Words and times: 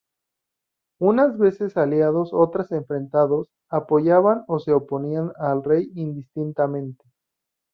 Unas 0.99 1.37
veces 1.37 1.77
aliados, 1.77 2.31
otras 2.33 2.71
enfrentados, 2.71 3.49
apoyaban 3.69 4.43
o 4.47 4.57
se 4.57 4.71
oponían 4.73 5.31
al 5.37 5.63
rey 5.63 5.91
indistintamente. 5.93 7.03